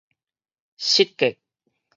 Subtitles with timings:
[0.81, 1.37] 失格